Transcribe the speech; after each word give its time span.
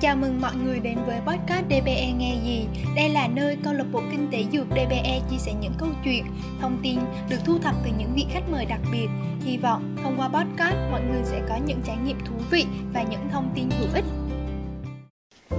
Chào 0.00 0.16
mừng 0.16 0.40
mọi 0.40 0.52
người 0.64 0.80
đến 0.80 0.98
với 1.06 1.16
podcast 1.26 1.64
DBE 1.66 2.12
nghe 2.18 2.36
gì. 2.44 2.66
Đây 2.96 3.08
là 3.08 3.28
nơi 3.34 3.56
câu 3.64 3.72
lạc 3.72 3.84
bộ 3.92 4.00
kinh 4.10 4.28
tế 4.32 4.44
dược 4.52 4.66
DBE 4.70 5.20
chia 5.30 5.36
sẻ 5.38 5.52
những 5.60 5.72
câu 5.78 5.88
chuyện, 6.04 6.24
thông 6.60 6.78
tin 6.82 6.98
được 7.30 7.36
thu 7.44 7.58
thập 7.62 7.74
từ 7.84 7.90
những 7.98 8.08
vị 8.14 8.26
khách 8.30 8.50
mời 8.52 8.64
đặc 8.64 8.80
biệt. 8.92 9.06
Hy 9.44 9.56
vọng 9.56 9.96
thông 10.02 10.16
qua 10.18 10.28
podcast 10.28 10.76
mọi 10.90 11.00
người 11.10 11.20
sẽ 11.24 11.40
có 11.48 11.54
những 11.66 11.78
trải 11.86 11.96
nghiệm 12.04 12.18
thú 12.20 12.34
vị 12.50 12.66
và 12.94 13.02
những 13.02 13.20
thông 13.32 13.50
tin 13.54 13.70
hữu 13.70 13.88
ích. 13.94 14.04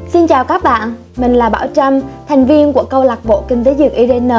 Xin 0.09 0.27
chào 0.27 0.43
các 0.43 0.63
bạn, 0.63 0.93
mình 1.17 1.33
là 1.33 1.49
Bảo 1.49 1.67
Trâm, 1.75 1.99
thành 2.27 2.45
viên 2.45 2.73
của 2.73 2.83
câu 2.83 3.03
lạc 3.03 3.25
bộ 3.25 3.43
kinh 3.47 3.63
tế 3.63 3.75
dược 3.75 3.93
IDN 3.93 4.29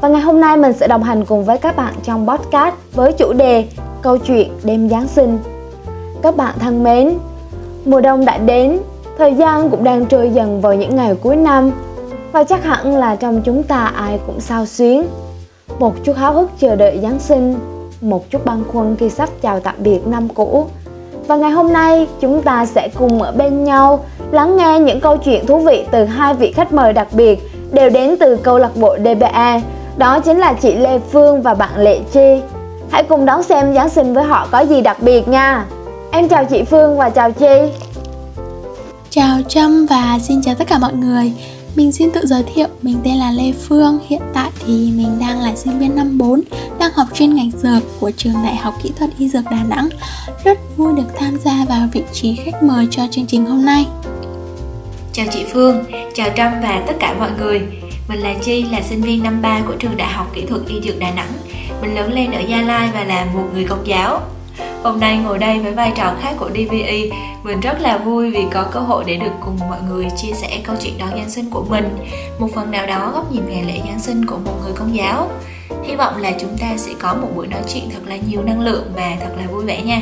và 0.00 0.08
ngày 0.08 0.22
hôm 0.22 0.40
nay 0.40 0.56
mình 0.56 0.72
sẽ 0.72 0.88
đồng 0.88 1.02
hành 1.02 1.24
cùng 1.24 1.44
với 1.44 1.58
các 1.58 1.76
bạn 1.76 1.94
trong 2.02 2.28
podcast 2.28 2.74
với 2.94 3.12
chủ 3.12 3.32
đề 3.32 3.68
Câu 4.02 4.18
chuyện 4.18 4.48
đêm 4.64 4.88
Giáng 4.88 5.08
sinh. 5.08 5.38
Các 6.22 6.36
bạn 6.36 6.54
thân 6.58 6.84
mến, 6.84 7.18
mùa 7.84 8.00
đông 8.00 8.24
đã 8.24 8.38
đến 8.38 8.78
Thời 9.18 9.34
gian 9.34 9.70
cũng 9.70 9.84
đang 9.84 10.06
trôi 10.06 10.30
dần 10.30 10.60
vào 10.60 10.74
những 10.74 10.96
ngày 10.96 11.14
cuối 11.22 11.36
năm. 11.36 11.70
Và 12.32 12.44
chắc 12.44 12.64
hẳn 12.64 12.96
là 12.96 13.16
trong 13.16 13.42
chúng 13.42 13.62
ta 13.62 13.92
ai 13.96 14.20
cũng 14.26 14.40
sao 14.40 14.66
xuyến. 14.66 15.06
Một 15.78 15.94
chút 16.04 16.16
háo 16.16 16.32
hức 16.32 16.50
chờ 16.58 16.76
đợi 16.76 16.98
Giáng 17.02 17.18
sinh, 17.18 17.54
Một 18.00 18.30
chút 18.30 18.44
băn 18.44 18.64
khoăn 18.68 18.96
khi 18.96 19.10
sắp 19.10 19.28
chào 19.40 19.60
tạm 19.60 19.74
biệt 19.78 20.06
năm 20.06 20.28
cũ. 20.28 20.66
Và 21.26 21.36
ngày 21.36 21.50
hôm 21.50 21.72
nay, 21.72 22.06
chúng 22.20 22.42
ta 22.42 22.66
sẽ 22.66 22.88
cùng 22.98 23.22
ở 23.22 23.32
bên 23.32 23.64
nhau, 23.64 24.04
Lắng 24.30 24.56
nghe 24.56 24.78
những 24.78 25.00
câu 25.00 25.16
chuyện 25.16 25.46
thú 25.46 25.58
vị 25.58 25.84
từ 25.90 26.04
hai 26.04 26.34
vị 26.34 26.52
khách 26.52 26.72
mời 26.72 26.92
đặc 26.92 27.08
biệt, 27.12 27.38
Đều 27.72 27.90
đến 27.90 28.16
từ 28.20 28.36
câu 28.36 28.58
lạc 28.58 28.76
bộ 28.76 28.96
DBA 28.98 29.60
Đó 29.96 30.20
chính 30.20 30.38
là 30.38 30.52
chị 30.52 30.74
Lê 30.74 30.98
Phương 30.98 31.42
và 31.42 31.54
bạn 31.54 31.76
Lệ 31.76 32.00
Chi. 32.12 32.40
Hãy 32.90 33.02
cùng 33.02 33.26
đón 33.26 33.42
xem 33.42 33.74
Giáng 33.74 33.88
sinh 33.88 34.14
với 34.14 34.24
họ 34.24 34.48
có 34.50 34.60
gì 34.60 34.80
đặc 34.80 34.96
biệt 35.00 35.28
nha. 35.28 35.64
Em 36.10 36.28
chào 36.28 36.44
chị 36.44 36.62
Phương 36.62 36.98
và 36.98 37.10
chào 37.10 37.30
Chi. 37.32 37.72
Chào 39.10 39.40
Trâm 39.48 39.86
và 39.86 40.18
xin 40.22 40.42
chào 40.42 40.54
tất 40.54 40.68
cả 40.68 40.78
mọi 40.78 40.92
người. 40.92 41.32
Mình 41.76 41.92
xin 41.92 42.10
tự 42.10 42.26
giới 42.26 42.42
thiệu, 42.54 42.66
mình 42.82 43.00
tên 43.04 43.14
là 43.14 43.30
Lê 43.30 43.52
Phương 43.52 43.98
Hiện 44.08 44.20
tại 44.34 44.50
thì 44.66 44.92
mình 44.96 45.18
đang 45.20 45.40
là 45.40 45.56
sinh 45.56 45.78
viên 45.78 45.96
năm 45.96 46.18
4 46.18 46.40
Đang 46.78 46.92
học 46.92 47.08
chuyên 47.14 47.34
ngành 47.34 47.50
dược 47.50 47.82
của 48.00 48.10
trường 48.10 48.34
Đại 48.44 48.56
học 48.56 48.74
Kỹ 48.82 48.92
thuật 48.98 49.10
Y 49.18 49.28
Dược 49.28 49.44
Đà 49.50 49.64
Nẵng. 49.64 49.88
Rất 50.44 50.58
vui 50.76 50.92
được 50.96 51.08
tham 51.18 51.38
gia 51.44 51.64
vào 51.68 51.88
vị 51.92 52.02
trí 52.12 52.36
khách 52.36 52.62
mời 52.62 52.88
cho 52.90 53.02
chương 53.10 53.26
trình 53.26 53.46
hôm 53.46 53.64
nay. 53.64 53.86
Chào 55.12 55.26
chị 55.30 55.44
Phương, 55.52 55.84
chào 56.14 56.28
Trâm 56.36 56.52
và 56.62 56.84
tất 56.86 56.94
cả 57.00 57.14
mọi 57.18 57.30
người. 57.38 57.60
Mình 58.08 58.20
là 58.20 58.34
Chi, 58.42 58.62
là 58.62 58.80
sinh 58.82 59.00
viên 59.00 59.22
năm 59.22 59.42
3 59.42 59.60
của 59.66 59.74
trường 59.78 59.96
Đại 59.96 60.12
học 60.12 60.30
Kỹ 60.34 60.44
thuật 60.48 60.60
Y 60.66 60.80
Dược 60.80 60.98
Đà 60.98 61.10
Nẵng. 61.10 61.32
Mình 61.82 61.94
lớn 61.94 62.12
lên 62.12 62.32
ở 62.32 62.40
Gia 62.40 62.62
Lai 62.62 62.88
và 62.94 63.04
là 63.04 63.24
một 63.34 63.44
người 63.54 63.64
công 63.64 63.86
giáo. 63.86 64.20
Hôm 64.82 65.00
nay 65.00 65.18
ngồi 65.18 65.38
đây 65.38 65.58
với 65.58 65.72
vai 65.72 65.92
trò 65.96 66.12
khác 66.20 66.34
của 66.38 66.50
DVE, 66.50 67.16
mình 67.42 67.60
rất 67.60 67.80
là 67.80 67.98
vui 67.98 68.30
vì 68.30 68.44
có 68.54 68.64
cơ 68.72 68.80
hội 68.80 69.04
để 69.06 69.16
được 69.16 69.30
cùng 69.40 69.58
mọi 69.68 69.78
người 69.88 70.06
chia 70.16 70.32
sẻ 70.32 70.60
câu 70.64 70.76
chuyện 70.80 70.98
đón 70.98 71.08
Giáng 71.10 71.30
sinh 71.30 71.50
của 71.50 71.64
mình, 71.68 71.96
một 72.38 72.48
phần 72.54 72.70
nào 72.70 72.86
đó 72.86 73.10
góc 73.14 73.32
nhìn 73.32 73.42
ngày 73.48 73.64
lễ 73.64 73.80
Giáng 73.86 74.00
sinh 74.00 74.26
của 74.26 74.36
một 74.44 74.52
người 74.64 74.72
công 74.76 74.96
giáo. 74.96 75.28
Hy 75.84 75.96
vọng 75.96 76.14
là 76.18 76.30
chúng 76.40 76.58
ta 76.60 76.66
sẽ 76.76 76.92
có 76.98 77.14
một 77.14 77.28
buổi 77.36 77.46
nói 77.46 77.60
chuyện 77.74 77.90
thật 77.90 78.00
là 78.06 78.16
nhiều 78.28 78.42
năng 78.42 78.60
lượng 78.60 78.84
và 78.96 79.16
thật 79.20 79.30
là 79.38 79.46
vui 79.52 79.64
vẻ 79.64 79.82
nha. 79.82 80.00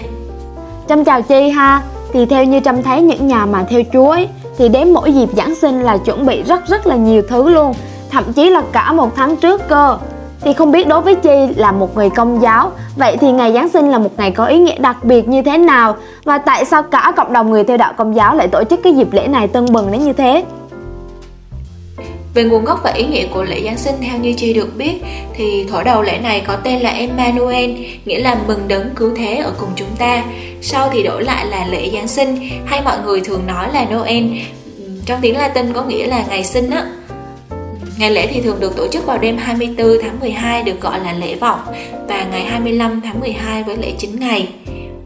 Trâm 0.89 1.05
chào 1.05 1.23
Chi 1.23 1.49
ha, 1.49 1.83
thì 2.13 2.27
theo 2.27 2.45
như 2.45 2.61
Trâm 2.61 2.83
thấy 2.83 3.03
những 3.03 3.27
nhà 3.27 3.47
mà 3.47 3.65
theo 3.71 3.83
Chúa 3.93 4.11
ấy, 4.11 4.29
thì 4.59 4.69
đến 4.69 4.93
mỗi 4.93 5.13
dịp 5.13 5.29
Giáng 5.37 5.55
sinh 5.55 5.83
là 5.83 5.97
chuẩn 5.97 6.27
bị 6.27 6.43
rất 6.43 6.69
rất 6.69 6.87
là 6.87 6.97
nhiều 6.97 7.23
thứ 7.29 7.49
luôn, 7.49 7.75
thậm 8.11 8.33
chí 8.33 8.51
là 8.51 8.63
cả 8.73 8.93
một 8.93 9.17
tháng 9.17 9.37
trước 9.37 9.69
cơ 9.69 9.99
thì 10.47 10.53
không 10.53 10.73
biết 10.73 10.89
đối 10.89 11.01
với 11.01 11.15
Chi 11.15 11.55
là 11.57 11.73
một 11.73 11.97
người 11.97 12.11
công 12.11 12.43
giáo 12.43 12.73
Vậy 12.97 13.17
thì 13.21 13.33
ngày 13.33 13.53
Giáng 13.53 13.69
sinh 13.69 13.91
là 13.91 13.99
một 13.99 14.11
ngày 14.17 14.31
có 14.31 14.47
ý 14.47 14.59
nghĩa 14.59 14.79
đặc 14.79 15.05
biệt 15.05 15.29
như 15.29 15.43
thế 15.43 15.59
nào 15.59 15.97
Và 16.25 16.39
tại 16.39 16.65
sao 16.65 16.83
cả 16.83 17.13
cộng 17.17 17.33
đồng 17.33 17.51
người 17.51 17.65
theo 17.65 17.77
đạo 17.77 17.93
công 17.97 18.17
giáo 18.17 18.35
lại 18.35 18.49
tổ 18.49 18.65
chức 18.71 18.81
cái 18.85 18.93
dịp 18.93 19.13
lễ 19.13 19.27
này 19.27 19.49
tưng 19.49 19.73
bừng 19.73 19.93
đến 19.93 20.05
như 20.05 20.13
thế 20.13 20.45
về 22.35 22.45
nguồn 22.45 22.65
gốc 22.65 22.81
và 22.85 22.91
ý 22.91 23.05
nghĩa 23.05 23.27
của 23.27 23.43
lễ 23.43 23.63
Giáng 23.65 23.79
sinh 23.79 23.95
theo 24.01 24.19
như 24.19 24.33
Chi 24.33 24.55
được 24.55 24.77
biết 24.77 24.95
thì 25.35 25.67
thổ 25.71 25.83
đầu 25.83 26.03
lễ 26.03 26.19
này 26.23 26.43
có 26.47 26.57
tên 26.57 26.81
là 26.81 26.91
Emmanuel, 26.91 27.71
nghĩa 28.05 28.19
là 28.19 28.37
mừng 28.47 28.69
đấng 28.69 28.91
cứu 28.95 29.11
thế 29.17 29.37
ở 29.37 29.53
cùng 29.61 29.69
chúng 29.77 29.97
ta. 29.99 30.25
Sau 30.63 30.89
thì 30.93 31.03
đổi 31.03 31.25
lại 31.25 31.47
là 31.47 31.67
lễ 31.67 31.91
Giáng 31.95 32.09
sinh 32.09 32.37
hay 32.67 32.83
mọi 32.85 32.97
người 33.05 33.21
thường 33.21 33.47
nói 33.47 33.69
là 33.73 33.87
Noel. 33.95 34.25
Trong 35.07 35.19
tiếng 35.23 35.37
Latin 35.37 35.73
có 35.73 35.83
nghĩa 35.83 36.07
là 36.07 36.25
ngày 36.29 36.45
sinh 36.45 36.71
á. 36.71 36.87
Ngày 37.99 38.11
lễ 38.11 38.27
thì 38.27 38.41
thường 38.41 38.61
được 38.61 38.77
tổ 38.77 38.89
chức 38.89 39.07
vào 39.07 39.19
đêm 39.19 39.37
24 39.37 39.89
tháng 40.03 40.21
12 40.21 40.63
được 40.63 40.81
gọi 40.81 41.01
là 41.01 41.13
lễ 41.13 41.35
vọng 41.35 41.61
và 42.09 42.27
ngày 42.31 42.45
25 42.45 43.01
tháng 43.01 43.21
12 43.21 43.63
với 43.63 43.77
lễ 43.77 43.93
9 43.99 44.21
ngày 44.21 44.49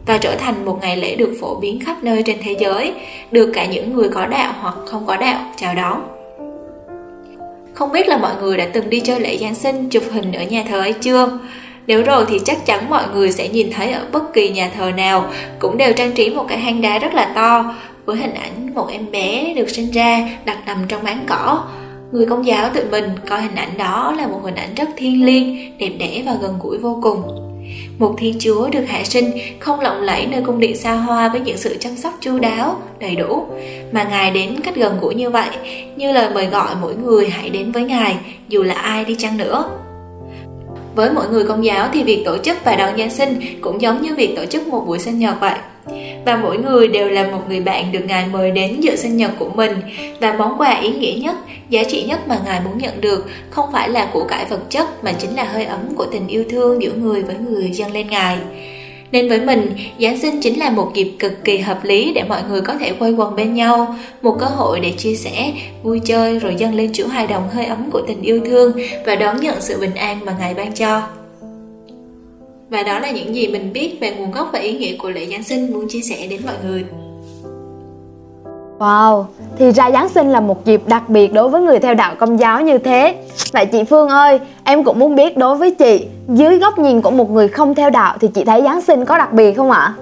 và 0.05 0.17
trở 0.17 0.35
thành 0.35 0.65
một 0.65 0.77
ngày 0.81 0.97
lễ 0.97 1.15
được 1.15 1.37
phổ 1.41 1.55
biến 1.55 1.79
khắp 1.85 2.03
nơi 2.03 2.23
trên 2.25 2.37
thế 2.43 2.55
giới, 2.59 2.93
được 3.31 3.51
cả 3.53 3.65
những 3.65 3.93
người 3.93 4.09
có 4.09 4.25
đạo 4.25 4.53
hoặc 4.61 4.75
không 4.85 5.05
có 5.05 5.17
đạo 5.17 5.39
chào 5.57 5.75
đón. 5.75 6.01
Không 7.73 7.91
biết 7.91 8.07
là 8.07 8.17
mọi 8.17 8.31
người 8.41 8.57
đã 8.57 8.67
từng 8.73 8.89
đi 8.89 8.99
chơi 8.99 9.19
lễ 9.19 9.37
Giáng 9.37 9.55
sinh 9.55 9.89
chụp 9.89 10.03
hình 10.11 10.33
ở 10.33 10.43
nhà 10.43 10.63
thờ 10.69 10.79
ấy 10.79 10.93
chưa? 10.93 11.39
Nếu 11.87 12.03
rồi 12.03 12.25
thì 12.29 12.39
chắc 12.45 12.65
chắn 12.65 12.89
mọi 12.89 13.03
người 13.13 13.31
sẽ 13.31 13.47
nhìn 13.47 13.71
thấy 13.71 13.91
ở 13.91 14.05
bất 14.11 14.33
kỳ 14.33 14.49
nhà 14.49 14.71
thờ 14.77 14.91
nào 14.97 15.25
cũng 15.59 15.77
đều 15.77 15.93
trang 15.93 16.11
trí 16.11 16.29
một 16.29 16.45
cái 16.47 16.57
hang 16.57 16.81
đá 16.81 16.99
rất 16.99 17.13
là 17.13 17.31
to 17.35 17.75
với 18.05 18.17
hình 18.17 18.33
ảnh 18.33 18.73
một 18.73 18.87
em 18.91 19.11
bé 19.11 19.53
được 19.53 19.69
sinh 19.69 19.91
ra 19.91 20.29
đặt 20.45 20.57
nằm 20.65 20.77
trong 20.87 21.03
máng 21.03 21.23
cỏ 21.27 21.63
Người 22.11 22.25
công 22.25 22.45
giáo 22.45 22.69
tự 22.73 22.87
mình 22.91 23.05
coi 23.29 23.41
hình 23.41 23.55
ảnh 23.55 23.77
đó 23.77 24.13
là 24.17 24.27
một 24.27 24.39
hình 24.43 24.55
ảnh 24.55 24.75
rất 24.75 24.89
thiêng 24.97 25.25
liêng, 25.25 25.77
đẹp 25.77 25.91
đẽ 25.99 26.23
và 26.25 26.37
gần 26.41 26.59
gũi 26.63 26.77
vô 26.77 26.99
cùng. 27.03 27.21
Một 27.99 28.15
thiên 28.17 28.35
chúa 28.39 28.69
được 28.69 28.83
hạ 28.87 29.03
sinh 29.03 29.31
không 29.59 29.79
lộng 29.79 30.01
lẫy 30.01 30.25
nơi 30.25 30.41
cung 30.45 30.59
điện 30.59 30.75
xa 30.75 30.93
hoa 30.93 31.29
với 31.29 31.41
những 31.41 31.57
sự 31.57 31.77
chăm 31.79 31.95
sóc 31.95 32.13
chu 32.19 32.39
đáo, 32.39 32.81
đầy 32.99 33.15
đủ, 33.15 33.45
mà 33.91 34.03
Ngài 34.03 34.31
đến 34.31 34.61
cách 34.63 34.75
gần 34.75 34.97
gũi 35.01 35.15
như 35.15 35.29
vậy, 35.29 35.49
như 35.95 36.11
lời 36.11 36.29
mời 36.33 36.45
gọi 36.45 36.75
mỗi 36.81 36.95
người 36.95 37.29
hãy 37.29 37.49
đến 37.49 37.71
với 37.71 37.83
Ngài, 37.83 38.17
dù 38.47 38.63
là 38.63 38.75
ai 38.75 39.05
đi 39.05 39.15
chăng 39.19 39.37
nữa. 39.37 39.65
Với 40.95 41.11
mỗi 41.13 41.29
người 41.29 41.43
công 41.43 41.65
giáo 41.65 41.89
thì 41.93 42.03
việc 42.03 42.23
tổ 42.25 42.37
chức 42.37 42.57
và 42.63 42.75
đón 42.75 42.97
Giáng 42.97 43.09
sinh 43.09 43.39
cũng 43.61 43.81
giống 43.81 44.01
như 44.01 44.15
việc 44.15 44.35
tổ 44.35 44.45
chức 44.45 44.67
một 44.67 44.83
buổi 44.87 44.99
sinh 44.99 45.19
nhật 45.19 45.35
vậy 45.39 45.55
và 46.25 46.37
mỗi 46.37 46.57
người 46.57 46.87
đều 46.87 47.09
là 47.09 47.23
một 47.23 47.41
người 47.49 47.59
bạn 47.59 47.91
được 47.91 48.05
Ngài 48.07 48.27
mời 48.27 48.51
đến 48.51 48.81
dự 48.81 48.95
sinh 48.95 49.17
nhật 49.17 49.31
của 49.39 49.49
mình 49.49 49.75
và 50.19 50.33
món 50.33 50.57
quà 50.57 50.79
ý 50.79 50.91
nghĩa 50.91 51.13
nhất, 51.21 51.35
giá 51.69 51.83
trị 51.83 52.03
nhất 52.03 52.27
mà 52.27 52.39
Ngài 52.45 52.59
muốn 52.65 52.77
nhận 52.77 53.01
được 53.01 53.29
không 53.49 53.69
phải 53.71 53.89
là 53.89 54.09
của 54.13 54.23
cải 54.23 54.45
vật 54.45 54.69
chất 54.69 55.03
mà 55.03 55.11
chính 55.11 55.35
là 55.35 55.43
hơi 55.43 55.65
ấm 55.65 55.79
của 55.95 56.05
tình 56.05 56.27
yêu 56.27 56.43
thương 56.49 56.81
giữa 56.81 56.91
người 56.93 57.23
với 57.23 57.35
người 57.35 57.69
dâng 57.71 57.91
lên 57.91 58.07
Ngài. 58.07 58.37
Nên 59.11 59.29
với 59.29 59.41
mình, 59.41 59.71
Giáng 59.99 60.19
sinh 60.19 60.41
chính 60.41 60.59
là 60.59 60.69
một 60.69 60.91
dịp 60.93 61.11
cực 61.19 61.43
kỳ 61.43 61.57
hợp 61.57 61.83
lý 61.83 62.13
để 62.13 62.23
mọi 62.29 62.41
người 62.49 62.61
có 62.61 62.73
thể 62.73 62.93
quay 62.99 63.11
quần 63.11 63.35
bên 63.35 63.53
nhau, 63.53 63.95
một 64.21 64.37
cơ 64.39 64.45
hội 64.45 64.79
để 64.79 64.91
chia 64.97 65.15
sẻ, 65.15 65.51
vui 65.83 66.01
chơi 66.05 66.39
rồi 66.39 66.55
dâng 66.55 66.75
lên 66.75 66.91
chủ 66.93 67.07
hài 67.07 67.27
đồng 67.27 67.49
hơi 67.49 67.65
ấm 67.65 67.91
của 67.91 68.01
tình 68.07 68.21
yêu 68.21 68.41
thương 68.45 68.71
và 69.05 69.15
đón 69.15 69.41
nhận 69.41 69.55
sự 69.61 69.79
bình 69.79 69.95
an 69.95 70.19
mà 70.25 70.35
Ngài 70.39 70.53
ban 70.53 70.73
cho. 70.73 71.20
Và 72.71 72.83
đó 72.83 72.99
là 72.99 73.11
những 73.11 73.35
gì 73.35 73.47
mình 73.47 73.73
biết 73.73 73.97
về 74.01 74.11
nguồn 74.11 74.31
gốc 74.31 74.49
và 74.53 74.59
ý 74.59 74.77
nghĩa 74.77 74.95
của 74.97 75.09
lễ 75.09 75.27
Giáng 75.31 75.43
sinh 75.43 75.73
muốn 75.73 75.85
chia 75.89 76.01
sẻ 76.01 76.27
đến 76.29 76.41
mọi 76.45 76.55
người. 76.65 76.85
Wow, 78.79 79.25
thì 79.57 79.71
ra 79.71 79.91
Giáng 79.91 80.09
sinh 80.09 80.29
là 80.29 80.39
một 80.39 80.65
dịp 80.65 80.81
đặc 80.87 81.09
biệt 81.09 81.33
đối 81.33 81.49
với 81.49 81.61
người 81.61 81.79
theo 81.79 81.93
đạo 81.93 82.15
công 82.19 82.39
giáo 82.39 82.61
như 82.61 82.77
thế. 82.77 83.15
Vậy 83.51 83.65
chị 83.65 83.83
Phương 83.83 84.09
ơi, 84.09 84.39
em 84.63 84.83
cũng 84.83 84.99
muốn 84.99 85.15
biết 85.15 85.37
đối 85.37 85.55
với 85.55 85.71
chị, 85.71 86.05
dưới 86.27 86.59
góc 86.59 86.79
nhìn 86.79 87.01
của 87.01 87.11
một 87.11 87.31
người 87.31 87.47
không 87.47 87.75
theo 87.75 87.89
đạo 87.89 88.17
thì 88.21 88.27
chị 88.33 88.43
thấy 88.43 88.61
Giáng 88.61 88.81
sinh 88.81 89.05
có 89.05 89.17
đặc 89.17 89.33
biệt 89.33 89.53
không 89.53 89.71
ạ? 89.71 89.93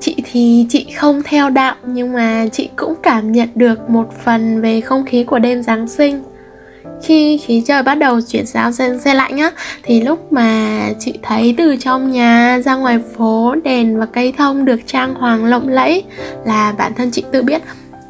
Chị 0.00 0.16
thì 0.32 0.66
chị 0.68 0.86
không 0.96 1.22
theo 1.24 1.50
đạo 1.50 1.74
nhưng 1.86 2.12
mà 2.12 2.46
chị 2.52 2.68
cũng 2.76 2.94
cảm 3.02 3.32
nhận 3.32 3.48
được 3.54 3.90
một 3.90 4.06
phần 4.24 4.60
về 4.60 4.80
không 4.80 5.04
khí 5.06 5.24
của 5.24 5.38
đêm 5.38 5.62
Giáng 5.62 5.88
sinh 5.88 6.22
khi 7.02 7.38
khí 7.38 7.62
trời 7.66 7.82
bắt 7.82 7.94
đầu 7.94 8.20
chuyển 8.20 8.46
sang 8.46 8.72
xe, 8.72 8.98
xe 8.98 9.14
lạnh 9.14 9.38
á 9.38 9.50
thì 9.82 10.02
lúc 10.02 10.32
mà 10.32 10.78
chị 10.98 11.12
thấy 11.22 11.54
từ 11.58 11.76
trong 11.76 12.12
nhà 12.12 12.58
ra 12.64 12.74
ngoài 12.74 12.98
phố 13.16 13.54
đèn 13.64 13.98
và 13.98 14.06
cây 14.06 14.32
thông 14.38 14.64
được 14.64 14.80
trang 14.86 15.14
hoàng 15.14 15.44
lộng 15.44 15.68
lẫy 15.68 16.02
là 16.44 16.74
bản 16.78 16.92
thân 16.96 17.10
chị 17.10 17.24
tự 17.32 17.42
biết 17.42 17.62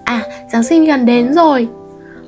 à 0.04 0.22
giáng 0.52 0.62
sinh 0.62 0.84
gần 0.84 1.06
đến 1.06 1.34
rồi. 1.34 1.68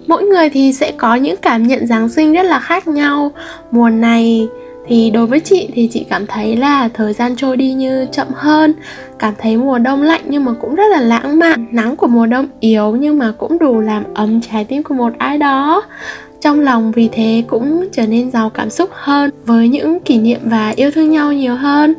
Mỗi 0.07 0.23
người 0.23 0.51
thì 0.51 0.73
sẽ 0.73 0.93
có 0.93 1.15
những 1.15 1.37
cảm 1.37 1.67
nhận 1.67 1.87
giáng 1.87 2.09
sinh 2.09 2.33
rất 2.33 2.43
là 2.43 2.61
khác 2.61 2.89
nhau. 2.89 3.33
Mùa 3.71 3.91
này 3.91 4.49
thì 4.87 5.11
đối 5.11 5.27
với 5.27 5.41
chị 5.41 5.69
thì 5.75 5.89
chị 5.93 6.07
cảm 6.11 6.27
thấy 6.27 6.57
là 6.57 6.89
thời 6.95 7.13
gian 7.13 7.37
trôi 7.37 7.57
đi 7.57 7.73
như 7.73 8.07
chậm 8.13 8.27
hơn 8.35 8.75
cảm 9.19 9.35
thấy 9.39 9.57
mùa 9.57 9.79
đông 9.79 10.03
lạnh 10.03 10.21
nhưng 10.25 10.45
mà 10.45 10.53
cũng 10.61 10.75
rất 10.75 10.85
là 10.91 11.01
lãng 11.01 11.39
mạn. 11.39 11.67
Nắng 11.71 11.97
của 11.97 12.07
mùa 12.07 12.27
đông 12.27 12.47
yếu 12.61 12.91
nhưng 12.91 13.19
mà 13.19 13.33
cũng 13.39 13.59
đủ 13.59 13.81
làm 13.81 14.05
ấm 14.15 14.41
trái 14.41 14.65
tim 14.65 14.83
của 14.83 14.95
một 14.95 15.13
ai 15.19 15.39
đó 15.39 15.83
trong 16.41 16.61
lòng 16.61 16.93
vì 16.93 17.09
thế 17.13 17.43
cũng 17.47 17.89
trở 17.93 18.07
nên 18.07 18.31
giàu 18.31 18.51
cảm 18.51 18.71
xúc 18.71 18.91
hơn 18.93 19.31
với 19.45 19.69
những 19.69 20.01
kỷ 20.01 20.19
niệm 20.19 20.41
và 20.45 20.73
yêu 20.77 20.91
thương 20.91 21.11
nhau 21.11 21.33
nhiều 21.33 21.55
hơn. 21.55 21.95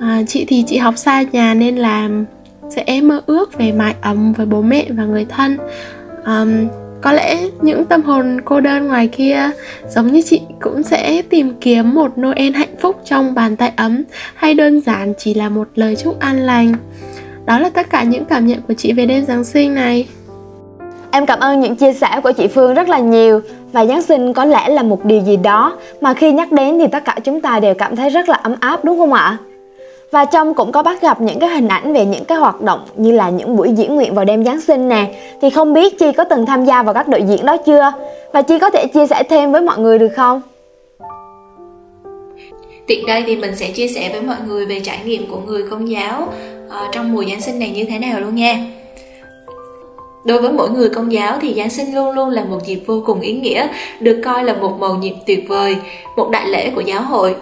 À, 0.00 0.22
chị 0.28 0.44
thì 0.48 0.64
chị 0.66 0.76
học 0.76 0.98
xa 0.98 1.22
nhà 1.22 1.54
nên 1.54 1.76
là 1.76 2.08
sẽ 2.70 3.00
mơ 3.00 3.20
ước 3.26 3.58
về 3.58 3.72
mái 3.72 3.94
ấm 4.00 4.32
với 4.32 4.46
bố 4.46 4.62
mẹ 4.62 4.86
và 4.90 5.04
người 5.04 5.24
thân. 5.24 5.58
À, 6.24 6.44
có 7.00 7.12
lẽ 7.12 7.48
những 7.62 7.84
tâm 7.84 8.02
hồn 8.02 8.40
cô 8.44 8.60
đơn 8.60 8.86
ngoài 8.86 9.08
kia 9.08 9.50
giống 9.88 10.12
như 10.12 10.22
chị 10.22 10.40
cũng 10.60 10.82
sẽ 10.82 11.22
tìm 11.22 11.52
kiếm 11.60 11.94
một 11.94 12.18
noel 12.18 12.52
hạnh 12.52 12.76
phúc 12.80 13.00
trong 13.04 13.34
bàn 13.34 13.56
tay 13.56 13.72
ấm 13.76 14.02
hay 14.34 14.54
đơn 14.54 14.80
giản 14.80 15.12
chỉ 15.18 15.34
là 15.34 15.48
một 15.48 15.68
lời 15.74 15.96
chúc 15.96 16.20
an 16.20 16.40
lành. 16.40 16.74
Đó 17.46 17.58
là 17.58 17.68
tất 17.68 17.90
cả 17.90 18.02
những 18.02 18.24
cảm 18.24 18.46
nhận 18.46 18.60
của 18.68 18.74
chị 18.74 18.92
về 18.92 19.06
đêm 19.06 19.24
giáng 19.24 19.44
sinh 19.44 19.74
này. 19.74 20.08
Em 21.10 21.26
cảm 21.26 21.38
ơn 21.38 21.60
những 21.60 21.76
chia 21.76 21.92
sẻ 21.92 22.20
của 22.22 22.32
chị 22.32 22.46
Phương 22.46 22.74
rất 22.74 22.88
là 22.88 22.98
nhiều 22.98 23.40
và 23.74 23.86
Giáng 23.86 24.02
sinh 24.02 24.32
có 24.32 24.44
lẽ 24.44 24.68
là 24.68 24.82
một 24.82 25.04
điều 25.04 25.20
gì 25.20 25.36
đó 25.36 25.76
mà 26.00 26.14
khi 26.14 26.32
nhắc 26.32 26.52
đến 26.52 26.78
thì 26.78 26.86
tất 26.86 27.04
cả 27.04 27.16
chúng 27.24 27.40
ta 27.40 27.60
đều 27.60 27.74
cảm 27.74 27.96
thấy 27.96 28.10
rất 28.10 28.28
là 28.28 28.36
ấm 28.42 28.54
áp 28.60 28.84
đúng 28.84 28.98
không 28.98 29.12
ạ? 29.12 29.38
Và 30.10 30.24
trong 30.24 30.54
cũng 30.54 30.72
có 30.72 30.82
bắt 30.82 31.02
gặp 31.02 31.20
những 31.20 31.38
cái 31.38 31.50
hình 31.50 31.68
ảnh 31.68 31.92
về 31.92 32.06
những 32.06 32.24
cái 32.24 32.38
hoạt 32.38 32.60
động 32.62 32.80
như 32.96 33.12
là 33.12 33.30
những 33.30 33.56
buổi 33.56 33.72
diễn 33.76 33.94
nguyện 33.94 34.14
vào 34.14 34.24
đêm 34.24 34.44
Giáng 34.44 34.60
sinh 34.60 34.88
nè 34.88 35.14
Thì 35.42 35.50
không 35.50 35.72
biết 35.72 35.98
Chi 35.98 36.12
có 36.12 36.24
từng 36.24 36.46
tham 36.46 36.64
gia 36.64 36.82
vào 36.82 36.94
các 36.94 37.08
đội 37.08 37.22
diễn 37.22 37.46
đó 37.46 37.56
chưa? 37.56 37.92
Và 38.32 38.42
Chi 38.42 38.58
có 38.58 38.70
thể 38.70 38.86
chia 38.86 39.06
sẻ 39.06 39.22
thêm 39.22 39.52
với 39.52 39.60
mọi 39.60 39.78
người 39.78 39.98
được 39.98 40.12
không? 40.16 40.42
Tiện 42.86 43.06
đây 43.06 43.24
thì 43.26 43.36
mình 43.36 43.56
sẽ 43.56 43.70
chia 43.70 43.88
sẻ 43.88 44.08
với 44.12 44.20
mọi 44.20 44.36
người 44.46 44.66
về 44.66 44.80
trải 44.80 44.98
nghiệm 45.04 45.30
của 45.30 45.40
người 45.46 45.62
công 45.70 45.90
giáo 45.90 46.28
uh, 46.66 46.72
trong 46.92 47.12
mùa 47.12 47.24
Giáng 47.24 47.40
sinh 47.40 47.58
này 47.58 47.70
như 47.70 47.84
thế 47.84 47.98
nào 47.98 48.20
luôn 48.20 48.34
nha 48.34 48.58
Đối 50.24 50.42
với 50.42 50.52
mỗi 50.52 50.70
người 50.70 50.88
công 50.88 51.12
giáo 51.12 51.38
thì 51.40 51.54
Giáng 51.54 51.70
sinh 51.70 51.94
luôn 51.94 52.10
luôn 52.10 52.28
là 52.28 52.44
một 52.44 52.58
dịp 52.66 52.80
vô 52.86 53.02
cùng 53.06 53.20
ý 53.20 53.32
nghĩa, 53.32 53.68
được 54.00 54.22
coi 54.24 54.44
là 54.44 54.54
một 54.54 54.76
mầu 54.78 54.94
nhiệm 54.94 55.14
tuyệt 55.26 55.44
vời, 55.48 55.76
một 56.16 56.30
đại 56.30 56.48
lễ 56.48 56.70
của 56.70 56.80
giáo 56.80 57.02
hội. 57.02 57.34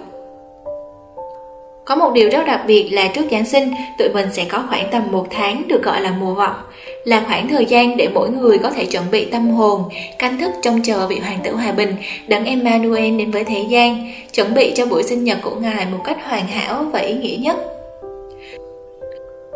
Có 1.84 1.96
một 1.96 2.12
điều 2.12 2.30
rất 2.30 2.46
đặc 2.46 2.60
biệt 2.66 2.88
là 2.92 3.08
trước 3.08 3.24
Giáng 3.30 3.44
sinh, 3.44 3.70
tụi 3.98 4.08
mình 4.08 4.26
sẽ 4.32 4.44
có 4.44 4.64
khoảng 4.68 4.88
tầm 4.90 5.02
một 5.10 5.26
tháng 5.30 5.62
được 5.68 5.82
gọi 5.82 6.00
là 6.00 6.14
mùa 6.20 6.34
vọng, 6.34 6.54
là 7.04 7.22
khoảng 7.26 7.48
thời 7.48 7.64
gian 7.64 7.96
để 7.96 8.08
mỗi 8.14 8.30
người 8.30 8.58
có 8.58 8.70
thể 8.70 8.84
chuẩn 8.84 9.04
bị 9.10 9.24
tâm 9.24 9.50
hồn, 9.50 9.82
canh 10.18 10.38
thức 10.38 10.50
trông 10.62 10.80
chờ 10.84 11.06
vị 11.06 11.18
hoàng 11.18 11.38
tử 11.44 11.54
hòa 11.54 11.72
bình, 11.72 11.94
đấng 12.28 12.44
Emmanuel 12.44 13.18
đến 13.18 13.30
với 13.30 13.44
thế 13.44 13.64
gian, 13.68 14.12
chuẩn 14.34 14.54
bị 14.54 14.72
cho 14.74 14.86
buổi 14.86 15.02
sinh 15.02 15.24
nhật 15.24 15.38
của 15.42 15.54
Ngài 15.60 15.86
một 15.86 15.98
cách 16.04 16.18
hoàn 16.24 16.46
hảo 16.46 16.84
và 16.92 16.98
ý 16.98 17.14
nghĩa 17.14 17.36
nhất. 17.40 17.56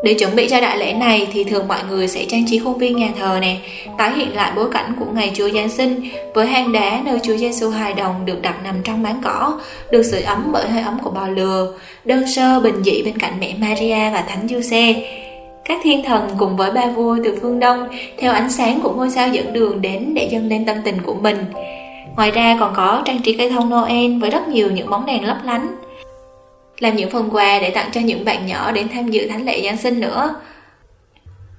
Để 0.06 0.14
chuẩn 0.14 0.36
bị 0.36 0.48
cho 0.48 0.60
đại 0.60 0.78
lễ 0.78 0.92
này 0.92 1.28
thì 1.32 1.44
thường 1.44 1.68
mọi 1.68 1.78
người 1.90 2.08
sẽ 2.08 2.24
trang 2.28 2.44
trí 2.46 2.58
khuôn 2.58 2.78
viên 2.78 2.96
nhà 2.96 3.08
thờ 3.18 3.38
nè, 3.40 3.56
tái 3.98 4.12
hiện 4.16 4.36
lại 4.36 4.52
bối 4.56 4.70
cảnh 4.72 4.92
của 4.98 5.06
ngày 5.14 5.30
Chúa 5.34 5.48
Giáng 5.48 5.68
sinh 5.68 6.00
với 6.34 6.46
hang 6.46 6.72
đá 6.72 7.02
nơi 7.04 7.18
Chúa 7.22 7.36
Giêsu 7.36 7.70
hài 7.70 7.94
đồng 7.94 8.26
được 8.26 8.42
đặt 8.42 8.54
nằm 8.64 8.74
trong 8.84 9.02
máng 9.02 9.20
cỏ, 9.24 9.60
được 9.90 10.02
sưởi 10.02 10.22
ấm 10.22 10.50
bởi 10.52 10.68
hơi 10.68 10.82
ấm 10.82 10.98
của 11.02 11.10
bò 11.10 11.28
lừa, 11.28 11.72
đơn 12.04 12.26
sơ 12.26 12.60
bình 12.60 12.82
dị 12.84 13.02
bên 13.02 13.18
cạnh 13.18 13.32
mẹ 13.40 13.54
Maria 13.58 14.10
và 14.12 14.24
Thánh 14.28 14.48
Giuse. 14.48 14.94
Các 15.64 15.78
thiên 15.82 16.04
thần 16.04 16.28
cùng 16.38 16.56
với 16.56 16.70
ba 16.70 16.86
vua 16.86 17.16
từ 17.24 17.38
phương 17.42 17.60
Đông 17.60 17.88
theo 18.18 18.32
ánh 18.32 18.50
sáng 18.50 18.80
của 18.82 18.92
ngôi 18.92 19.10
sao 19.10 19.28
dẫn 19.28 19.52
đường 19.52 19.82
đến 19.82 20.14
để 20.14 20.28
dâng 20.30 20.48
lên 20.48 20.64
tâm 20.66 20.76
tình 20.84 20.96
của 21.06 21.14
mình. 21.14 21.44
Ngoài 22.16 22.30
ra 22.30 22.56
còn 22.60 22.72
có 22.76 23.02
trang 23.04 23.22
trí 23.22 23.36
cây 23.36 23.50
thông 23.50 23.70
Noel 23.70 24.18
với 24.18 24.30
rất 24.30 24.48
nhiều 24.48 24.70
những 24.70 24.90
bóng 24.90 25.06
đèn 25.06 25.24
lấp 25.24 25.38
lánh, 25.44 25.68
làm 26.78 26.96
những 26.96 27.11
phần 27.11 27.28
quà 27.32 27.58
để 27.58 27.70
tặng 27.70 27.88
cho 27.93 28.00
những 28.00 28.25
bạn 28.25 28.46
nhỏ 28.46 28.73
đến 28.73 28.88
tham 28.94 29.08
dự 29.08 29.28
thánh 29.28 29.46
lễ 29.46 29.62
Giáng 29.64 29.76
sinh 29.76 30.00
nữa. 30.00 30.34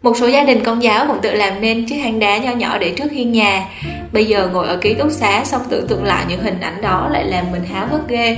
Một 0.01 0.17
số 0.17 0.27
gia 0.27 0.43
đình 0.43 0.63
công 0.63 0.83
giáo 0.83 1.05
cũng 1.07 1.21
tự 1.21 1.33
làm 1.33 1.61
nên 1.61 1.85
chiếc 1.85 1.95
hang 1.95 2.19
đá 2.19 2.37
nho 2.37 2.51
nhỏ 2.51 2.77
để 2.77 2.93
trước 2.97 3.11
hiên 3.11 3.31
nhà. 3.31 3.65
Bây 4.11 4.25
giờ 4.25 4.49
ngồi 4.53 4.67
ở 4.67 4.77
ký 4.77 4.93
túc 4.93 5.11
xá 5.11 5.45
xong 5.45 5.61
tưởng 5.69 5.87
tượng 5.87 6.03
lại 6.03 6.25
những 6.29 6.43
hình 6.43 6.59
ảnh 6.61 6.81
đó 6.81 7.09
lại 7.11 7.25
làm 7.25 7.51
mình 7.51 7.63
háo 7.63 7.87
hức 7.87 8.07
ghê. 8.07 8.37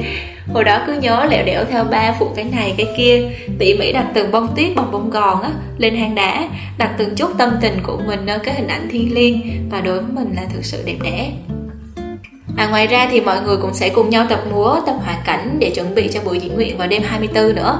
Hồi 0.54 0.64
đó 0.64 0.81
cứ 0.88 0.94
nhớ 0.94 1.28
lẹo 1.30 1.46
đẻo 1.46 1.64
theo 1.72 1.84
ba 1.84 2.16
phụ 2.20 2.31
cái 2.36 2.46
này 2.46 2.74
cái 2.78 2.88
kia, 2.98 3.30
tỉ 3.60 3.78
mỉ 3.78 3.92
đặt 3.92 4.06
từng 4.14 4.31
bông 4.31 4.48
tuyết 4.56 4.76
bằng 4.76 4.92
bông 4.92 5.10
gòn 5.10 5.42
á 5.42 5.50
lên 5.78 5.96
hang 5.96 6.16
đá, 6.16 6.50
đặt 6.78 6.92
từng 6.98 7.16
chút 7.16 7.30
tâm 7.38 7.52
tình 7.62 7.80
của 7.84 8.00
mình 8.08 8.26
nơi 8.26 8.40
cái 8.44 8.56
hình 8.56 8.68
ảnh 8.68 8.90
thiêng 8.90 9.14
liêng 9.14 9.42
và 9.72 9.81
đối 9.81 10.02
với 10.02 10.12
mình 10.12 10.34
là 10.36 10.42
thực 10.54 10.66
sự 10.66 10.84
đẹp 10.86 10.98
đẽ. 11.04 11.31
À, 12.59 12.67
ngoài 12.67 12.88
ra 12.88 13.07
thì 13.11 13.21
mọi 13.21 13.41
người 13.41 13.57
cũng 13.57 13.73
sẽ 13.73 13.89
cùng 13.89 14.09
nhau 14.09 14.25
tập 14.29 14.39
múa, 14.51 14.79
tập 14.85 14.95
hòa 15.06 15.17
cảnh 15.25 15.56
để 15.59 15.69
chuẩn 15.75 15.95
bị 15.95 16.09
cho 16.13 16.21
buổi 16.25 16.39
diễn 16.39 16.56
nguyện 16.56 16.77
vào 16.77 16.88
đêm 16.88 17.01
24 17.06 17.56
nữa. 17.56 17.79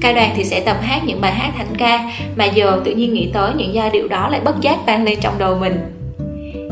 Ca 0.00 0.12
đoàn 0.12 0.32
thì 0.36 0.44
sẽ 0.44 0.60
tập 0.60 0.76
hát 0.82 1.02
những 1.06 1.20
bài 1.20 1.32
hát 1.32 1.50
thánh 1.58 1.76
ca 1.78 2.12
mà 2.36 2.44
giờ 2.44 2.80
tự 2.84 2.94
nhiên 2.94 3.14
nghĩ 3.14 3.30
tới 3.34 3.52
những 3.56 3.74
giai 3.74 3.90
điệu 3.90 4.08
đó 4.08 4.28
lại 4.28 4.40
bất 4.40 4.60
giác 4.60 4.76
vang 4.86 5.04
lên 5.04 5.18
trong 5.20 5.38
đầu 5.38 5.56
mình. 5.60 5.78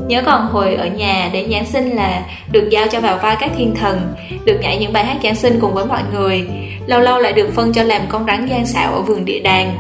Nhớ 0.08 0.22
còn 0.26 0.46
hồi 0.46 0.75
ở 0.75 0.87
nhà 0.87 1.31
đến 1.32 1.50
Giáng 1.50 1.66
sinh 1.66 1.90
là 1.90 2.22
được 2.52 2.69
giao 2.70 2.87
cho 2.88 3.00
vào 3.00 3.19
vai 3.22 3.37
các 3.40 3.50
thiên 3.56 3.75
thần, 3.75 4.14
được 4.44 4.58
nhảy 4.60 4.78
những 4.78 4.93
bài 4.93 5.05
hát 5.05 5.16
Giáng 5.22 5.34
sinh 5.34 5.58
cùng 5.60 5.75
với 5.75 5.84
mọi 5.84 6.02
người. 6.14 6.46
Lâu 6.87 7.00
lâu 7.00 7.19
lại 7.19 7.32
được 7.32 7.55
phân 7.55 7.72
cho 7.72 7.82
làm 7.82 8.02
con 8.08 8.26
rắn 8.26 8.46
gian 8.46 8.66
xạo 8.66 8.94
ở 8.94 9.00
vườn 9.00 9.25
địa 9.25 9.40
đàng, 9.40 9.76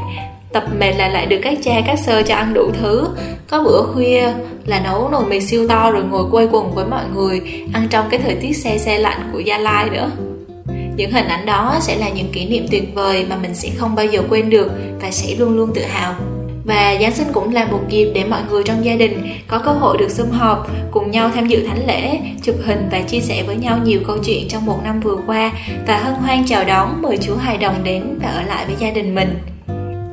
tập 0.52 0.64
mệt 0.78 0.92
là 0.92 1.08
lại 1.08 1.26
được 1.26 1.38
các 1.42 1.58
cha 1.62 1.80
các 1.86 1.98
sơ 1.98 2.22
cho 2.22 2.34
ăn 2.34 2.54
đủ 2.54 2.70
thứ. 2.80 3.08
Có 3.46 3.62
bữa 3.62 3.82
khuya 3.82 4.32
là 4.66 4.80
nấu 4.80 5.08
nồi 5.08 5.24
mì 5.24 5.40
siêu 5.40 5.68
to 5.68 5.90
rồi 5.90 6.02
ngồi 6.02 6.24
quây 6.30 6.48
quần 6.52 6.74
với 6.74 6.84
mọi 6.84 7.04
người 7.14 7.40
ăn 7.72 7.86
trong 7.90 8.06
cái 8.10 8.20
thời 8.24 8.34
tiết 8.34 8.52
xe 8.52 8.78
xe 8.78 8.98
lạnh 8.98 9.30
của 9.32 9.40
gia 9.40 9.58
lai 9.58 9.90
nữa. 9.90 10.10
Những 10.96 11.10
hình 11.10 11.26
ảnh 11.26 11.46
đó 11.46 11.76
sẽ 11.80 11.96
là 11.96 12.08
những 12.08 12.32
kỷ 12.32 12.48
niệm 12.48 12.66
tuyệt 12.70 12.94
vời 12.94 13.26
mà 13.30 13.36
mình 13.36 13.54
sẽ 13.54 13.68
không 13.76 13.94
bao 13.94 14.06
giờ 14.06 14.22
quên 14.28 14.50
được 14.50 14.70
và 15.00 15.10
sẽ 15.10 15.34
luôn 15.38 15.56
luôn 15.56 15.70
tự 15.74 15.82
hào. 15.82 16.14
Và 16.64 16.96
Giáng 17.00 17.12
sinh 17.12 17.26
cũng 17.32 17.54
là 17.54 17.64
một 17.64 17.80
dịp 17.88 18.10
để 18.14 18.24
mọi 18.24 18.40
người 18.50 18.62
trong 18.62 18.84
gia 18.84 18.94
đình 18.94 19.22
có 19.46 19.58
cơ 19.58 19.72
hội 19.72 19.98
được 19.98 20.10
sum 20.10 20.30
họp, 20.30 20.70
cùng 20.90 21.10
nhau 21.10 21.30
tham 21.34 21.46
dự 21.46 21.66
thánh 21.66 21.86
lễ, 21.86 22.18
chụp 22.42 22.56
hình 22.64 22.88
và 22.92 23.00
chia 23.00 23.20
sẻ 23.20 23.42
với 23.46 23.56
nhau 23.56 23.78
nhiều 23.84 24.00
câu 24.06 24.18
chuyện 24.18 24.48
trong 24.48 24.66
một 24.66 24.80
năm 24.84 25.00
vừa 25.00 25.16
qua. 25.26 25.52
Và 25.86 25.96
hân 25.96 26.14
hoan 26.14 26.44
chào 26.46 26.64
đón 26.64 27.02
mời 27.02 27.16
Chúa 27.16 27.36
hài 27.36 27.56
đồng 27.56 27.84
đến 27.84 28.18
và 28.22 28.28
ở 28.28 28.42
lại 28.42 28.64
với 28.66 28.74
gia 28.78 28.90
đình 28.90 29.14
mình. 29.14 29.38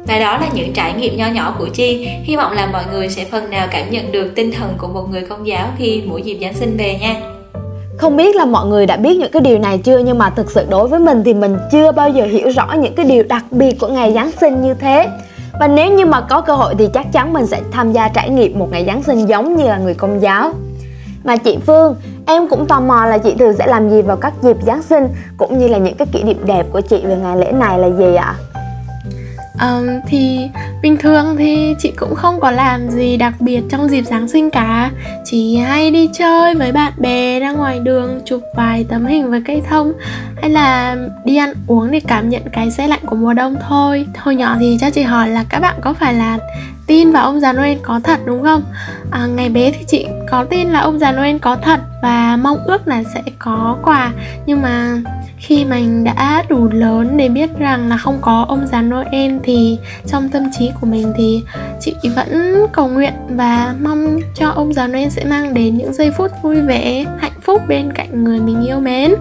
Và 0.07 0.19
đó 0.19 0.38
là 0.38 0.48
những 0.54 0.74
trải 0.74 0.94
nghiệm 0.94 1.18
nho 1.18 1.28
nhỏ 1.28 1.56
của 1.60 1.68
Chi. 1.74 2.07
Hy 2.24 2.36
vọng 2.36 2.52
là 2.52 2.68
mọi 2.72 2.84
người 2.92 3.10
sẽ 3.10 3.25
phần 3.31 3.50
nào 3.50 3.68
cảm 3.72 3.90
nhận 3.90 4.12
được 4.12 4.31
tinh 4.36 4.52
thần 4.52 4.74
của 4.78 4.88
một 4.88 5.10
người 5.12 5.22
công 5.22 5.48
giáo 5.48 5.68
khi 5.78 6.04
mỗi 6.06 6.22
dịp 6.22 6.38
Giáng 6.42 6.54
sinh 6.54 6.78
về 6.78 6.98
nha. 7.02 7.16
Không 7.98 8.18
biết 8.18 8.36
là 8.36 8.46
mọi 8.46 8.66
người 8.66 8.86
đã 8.86 8.98
biết 8.98 9.18
những 9.18 9.31
cái 9.31 9.42
điều 9.42 9.60
này 9.60 9.78
chưa 9.78 9.98
nhưng 9.98 10.18
mà 10.18 10.30
thực 10.30 10.52
sự 10.52 10.66
đối 10.69 10.88
với 10.88 11.00
mình 11.00 11.24
thì 11.25 11.34
mình 11.34 11.57
chưa 11.72 11.92
bao 11.92 12.10
giờ 12.10 12.25
hiểu 12.25 12.50
rõ 12.50 12.74
những 12.74 12.96
cái 12.96 13.06
điều 13.06 13.24
đặc 13.24 13.44
biệt 13.52 13.80
của 13.80 13.88
ngày 13.88 14.13
Giáng 14.13 14.31
sinh 14.31 14.62
như 14.62 14.74
thế. 14.74 15.10
Và 15.60 15.68
nếu 15.68 15.92
như 15.92 16.06
mà 16.06 16.22
có 16.22 16.42
cơ 16.42 16.56
hội 16.56 16.75
thì 16.78 16.88
chắc 16.94 17.12
chắn 17.12 17.34
mình 17.34 17.48
sẽ 17.48 17.62
tham 17.72 17.94
gia 17.94 18.08
trải 18.08 18.30
nghiệm 18.30 18.60
một 18.60 18.68
ngày 18.72 18.86
Giáng 18.86 19.04
sinh 19.04 19.25
giống 19.25 19.56
như 19.56 19.63
là 19.63 19.78
người 19.78 19.94
công 19.94 20.22
giáo. 20.22 20.54
Mà 21.24 21.38
chị 21.38 21.58
Phương, 21.68 21.96
em 22.25 22.48
cũng 22.48 22.66
tò 22.66 22.80
mò 22.80 23.06
là 23.06 23.18
chị 23.18 23.36
thường 23.40 23.54
sẽ 23.54 23.68
làm 23.68 23.90
gì 23.90 24.01
vào 24.01 24.18
các 24.18 24.34
dịp 24.42 24.58
Giáng 24.66 24.81
sinh 24.81 25.08
cũng 25.38 25.58
như 25.58 25.68
là 25.68 25.78
những 25.78 25.96
cái 25.96 26.08
kỷ 26.12 26.24
niệm 26.24 26.38
đẹp 26.46 26.66
của 26.72 26.81
chị 26.81 27.01
về 27.06 27.16
ngày 27.16 27.38
lễ 27.38 27.51
này 27.51 27.80
là 27.80 27.90
gì 27.90 28.16
ạ? 28.16 28.36
Um, 29.62 29.88
thì 30.07 30.50
bình 30.81 30.98
thường 30.98 31.36
thì 31.38 31.75
chị 31.80 31.92
cũng 31.92 32.16
không 32.16 32.40
có 32.40 32.52
làm 32.52 32.90
gì 32.90 33.18
đặc 33.18 33.34
biệt 33.40 33.62
trong 33.69 33.90
dịp 33.90 34.02
Giáng 34.02 34.28
sinh 34.28 34.50
cả. 34.50 34.92
Chỉ 35.25 35.57
hay 35.57 35.92
đi 35.92 36.10
chơi 36.13 36.56
với 36.56 36.72
bạn 36.72 36.94
bè 36.98 37.40
ra 37.40 37.52
ngoài 37.52 37.80
đường 37.80 38.22
chụp 38.25 38.42
vài 38.56 38.86
tấm 38.90 39.06
hình 39.06 39.30
với 39.31 39.42
cây 39.46 39.62
thông 39.69 39.94
Hay 40.42 40.50
là 40.50 40.96
đi 41.25 41.36
ăn 41.36 41.54
uống 41.68 41.92
để 41.92 42.00
cảm 42.00 42.30
nhận 42.30 42.42
cái 42.54 42.72
xe 42.72 42.88
lạnh 42.88 43.00
của 43.06 43.16
mùa 43.16 43.34
đông 43.34 43.56
thôi. 43.68 44.06
Hồi 44.18 44.36
nhỏ 44.36 44.56
thì 44.60 44.78
cho 44.81 44.90
chị 44.90 45.02
hỏi 45.02 45.30
là 45.30 45.46
các 45.50 45.60
bạn 45.60 45.75
có 45.81 45.94
phải 45.94 46.13
là 46.13 46.38
tin 46.88 47.12
vào 47.12 47.24
ông 47.24 47.40
già 47.40 47.54
Noel 47.54 47.78
có 47.84 48.00
thật 48.04 48.19
đúng 48.25 48.44
không? 48.44 48.63
À, 49.12 49.25
ngày 49.25 49.50
bé 49.50 49.72
thì 49.72 49.86
chị 49.88 50.06
có 50.29 50.44
tin 50.44 50.70
là 50.70 50.79
ông 50.79 51.00
già 51.00 51.12
Noel 51.12 51.38
có 51.38 51.56
thật 51.56 51.79
và 52.01 52.38
mong 52.38 52.58
ước 52.65 52.88
là 52.88 53.03
sẽ 53.13 53.22
có 53.39 53.77
quà. 53.84 54.12
Nhưng 54.46 54.62
mà 54.62 54.98
khi 55.38 55.65
mình 55.65 56.04
đã 56.04 56.44
đủ 56.50 56.70
lớn 56.72 57.18
để 57.18 57.30
biết 57.30 57.50
rằng 57.60 57.89
là 57.89 57.98
không 57.98 58.18
có 58.22 58.46
ông 58.50 58.68
già 58.68 58.82
Noel 58.82 59.38
thì 59.44 59.77
trong 60.08 60.30
tâm 60.30 60.44
trí 60.60 60.72
của 60.82 60.88
mình 60.88 61.13
thì 61.18 61.42
chị 61.80 61.94
vẫn 62.15 62.56
cầu 62.74 62.88
nguyện 62.88 63.13
và 63.30 63.75
mong 63.82 64.20
cho 64.36 64.50
ông 64.50 64.74
già 64.74 64.88
Noel 64.88 65.10
sẽ 65.10 65.25
mang 65.25 65.54
đến 65.54 65.77
những 65.77 65.94
giây 65.94 66.12
phút 66.18 66.32
vui 66.42 66.62
vẻ, 66.62 67.06
hạnh 67.20 67.39
phúc 67.42 67.62
bên 67.68 67.94
cạnh 67.94 68.24
người 68.24 68.39
mình 68.39 68.68
yêu 68.68 68.80
mến. 68.80 69.15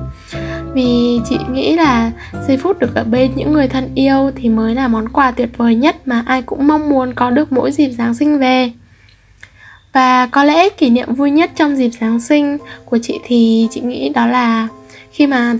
Vì 0.74 1.20
chị 1.28 1.38
nghĩ 1.50 1.76
là 1.76 2.10
giây 2.48 2.56
phút 2.56 2.78
được 2.78 2.94
ở 2.94 3.04
bên 3.04 3.30
những 3.34 3.52
người 3.52 3.68
thân 3.68 3.90
yêu 3.94 4.30
thì 4.36 4.48
mới 4.48 4.74
là 4.74 4.88
món 4.88 5.08
quà 5.08 5.30
tuyệt 5.30 5.48
vời 5.56 5.74
nhất 5.74 5.96
mà 6.08 6.22
ai 6.26 6.42
cũng 6.42 6.66
mong 6.66 6.88
muốn 6.88 7.14
có 7.14 7.30
được 7.30 7.52
mỗi 7.52 7.72
dịp 7.72 7.88
Giáng 7.88 8.14
sinh 8.14 8.38
về. 8.38 8.72
Và 9.92 10.26
có 10.26 10.44
lẽ 10.44 10.68
kỷ 10.68 10.90
niệm 10.90 11.14
vui 11.14 11.30
nhất 11.30 11.50
trong 11.56 11.76
dịp 11.76 11.90
Giáng 12.00 12.20
sinh 12.20 12.58
của 12.84 12.98
chị 13.02 13.20
thì 13.24 13.68
chị 13.70 13.80
nghĩ 13.80 14.08
đó 14.08 14.26
là 14.26 14.68
khi 15.12 15.26
mà 15.26 15.54